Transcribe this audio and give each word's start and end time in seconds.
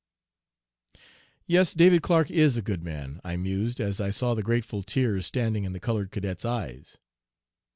"'Yes, 1.45 1.75
David 1.75 2.01
Clark 2.01 2.31
is 2.31 2.57
a 2.57 2.63
good 2.63 2.81
man,' 2.83 3.21
I 3.23 3.35
mused, 3.35 3.79
as 3.79 4.01
I 4.01 4.09
saw 4.09 4.33
the 4.33 4.41
grateful 4.41 4.81
tears 4.81 5.27
standing 5.27 5.63
in 5.63 5.73
the 5.73 5.79
colored 5.79 6.09
cadet's 6.09 6.43
eyes. 6.43 6.97